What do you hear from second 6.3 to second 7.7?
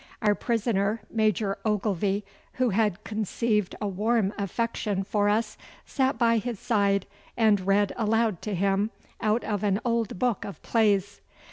his side and